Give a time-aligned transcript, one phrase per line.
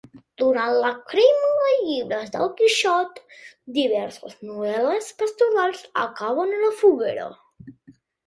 [0.41, 3.19] Durant la crema de llibres del Quixot,
[3.75, 7.29] diverses novel·les pastorals acaben a la foguera.